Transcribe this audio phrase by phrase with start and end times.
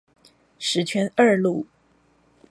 [0.57, 1.67] 十全二路